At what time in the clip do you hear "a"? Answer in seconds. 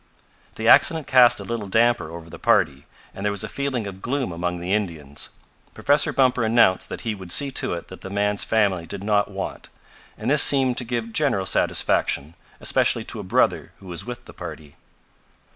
1.39-1.43, 3.43-3.47, 13.19-13.23